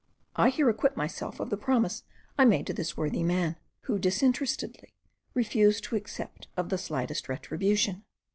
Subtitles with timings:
[0.35, 2.01] I here acquit myself of the promise
[2.35, 4.95] I made to this worthy man, who disinterestedly
[5.35, 8.03] refused to accept of the slightest retribution.